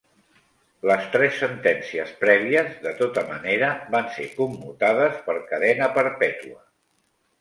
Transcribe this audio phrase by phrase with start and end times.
[0.91, 6.61] Las tres sentències prèvies de tota manera van ser commutades per cadena perpètua.